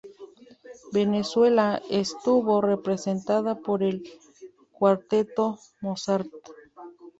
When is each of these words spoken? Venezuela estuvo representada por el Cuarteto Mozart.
Venezuela 0.93 1.79
estuvo 1.91 2.59
representada 2.59 3.53
por 3.59 3.83
el 3.83 4.01
Cuarteto 4.71 5.59
Mozart. 5.81 6.31